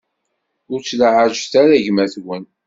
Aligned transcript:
Ur 0.71 0.79
ttlaɛajet 0.81 1.53
ara 1.61 1.85
gma-twen. 1.85 2.43